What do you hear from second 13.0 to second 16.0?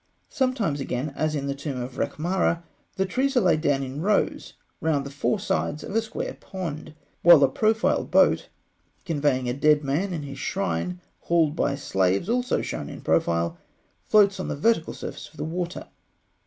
profile, floats on the vertical surface of the water (fig.